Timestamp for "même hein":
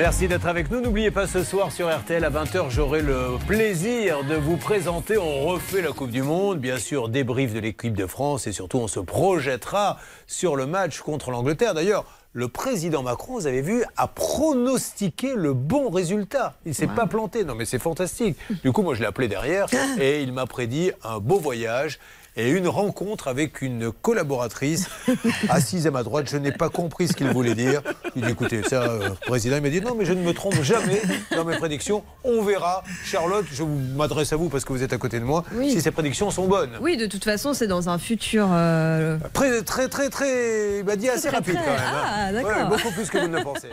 41.70-42.04